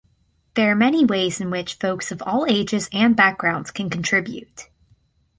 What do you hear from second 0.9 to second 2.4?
ways in which folks of